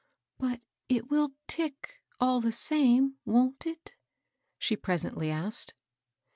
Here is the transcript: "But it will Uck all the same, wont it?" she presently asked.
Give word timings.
"But 0.39 0.61
it 0.89 1.11
will 1.11 1.33
Uck 1.59 1.97
all 2.19 2.41
the 2.41 2.51
same, 2.51 3.17
wont 3.23 3.67
it?" 3.67 3.93
she 4.57 4.75
presently 4.75 5.29
asked. 5.29 5.75